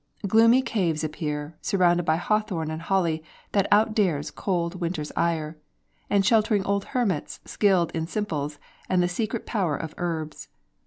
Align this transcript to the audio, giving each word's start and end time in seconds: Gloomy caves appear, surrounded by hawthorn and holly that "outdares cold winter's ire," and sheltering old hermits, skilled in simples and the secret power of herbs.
Gloomy 0.25 0.63
caves 0.63 1.03
appear, 1.03 1.59
surrounded 1.61 2.07
by 2.07 2.15
hawthorn 2.15 2.71
and 2.71 2.81
holly 2.81 3.21
that 3.51 3.69
"outdares 3.71 4.33
cold 4.33 4.81
winter's 4.81 5.11
ire," 5.15 5.59
and 6.09 6.25
sheltering 6.25 6.65
old 6.65 6.85
hermits, 6.85 7.39
skilled 7.45 7.91
in 7.91 8.07
simples 8.07 8.57
and 8.89 9.03
the 9.03 9.07
secret 9.07 9.45
power 9.45 9.77
of 9.77 9.93
herbs. 9.99 10.47